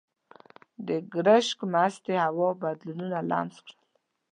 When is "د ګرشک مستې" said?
0.87-2.15